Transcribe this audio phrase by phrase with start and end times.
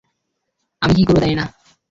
[0.81, 1.45] আমি কী করবে জানি না।